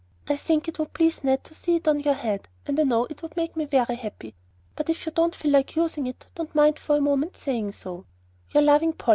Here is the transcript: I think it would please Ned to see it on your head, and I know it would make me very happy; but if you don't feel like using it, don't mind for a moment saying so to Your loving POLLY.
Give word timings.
I 0.27 0.35
think 0.35 0.67
it 0.67 0.79
would 0.79 0.93
please 0.93 1.23
Ned 1.23 1.43
to 1.43 1.53
see 1.53 1.75
it 1.75 1.87
on 1.87 1.99
your 1.99 2.15
head, 2.15 2.47
and 2.65 2.79
I 2.79 2.81
know 2.81 3.05
it 3.05 3.21
would 3.21 3.37
make 3.37 3.55
me 3.55 3.65
very 3.65 3.93
happy; 3.93 4.33
but 4.75 4.89
if 4.89 5.05
you 5.05 5.11
don't 5.11 5.35
feel 5.35 5.51
like 5.51 5.75
using 5.75 6.07
it, 6.07 6.25
don't 6.33 6.55
mind 6.55 6.79
for 6.79 6.95
a 6.95 7.01
moment 7.01 7.37
saying 7.37 7.73
so 7.73 7.97
to 8.49 8.53
Your 8.53 8.63
loving 8.63 8.93
POLLY. 8.93 9.09